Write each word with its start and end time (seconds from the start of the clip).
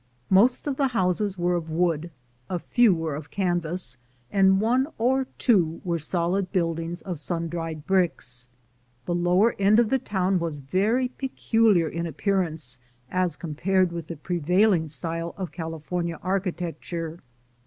Most 0.31 0.65
of 0.65 0.77
the 0.77 0.87
houses 0.87 1.37
were 1.37 1.53
of 1.53 1.69
wood, 1.69 2.09
a 2.49 2.57
few 2.57 2.91
were 2.91 3.13
of 3.15 3.29
canvas, 3.29 3.97
and 4.31 4.59
one 4.59 4.87
or 4.97 5.25
two 5.37 5.79
were 5.83 5.99
solid 5.99 6.51
buildings 6.51 7.03
of 7.03 7.19
sun 7.19 7.47
dried 7.47 7.85
bricks. 7.85 8.49
The 9.05 9.13
lower 9.13 9.53
end 9.59 9.77
of 9.77 9.89
the 9.91 9.99
town 9.99 10.39
was 10.39 10.57
very 10.57 11.09
peculiar 11.09 11.87
in 11.87 12.07
appear 12.07 12.41
ance 12.41 12.79
as 13.11 13.35
compared 13.35 13.91
with 13.91 14.07
the 14.07 14.17
prevailing 14.17 14.87
style 14.87 15.35
of 15.37 15.51
Cali 15.51 15.77
fornia 15.77 16.17
architecture. 16.23 17.19